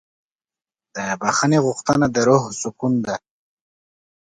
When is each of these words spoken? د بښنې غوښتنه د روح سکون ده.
د 0.95 0.97
بښنې 1.21 1.59
غوښتنه 1.65 2.05
د 2.13 2.15
روح 2.27 2.43
سکون 2.61 2.93
ده. 3.05 3.15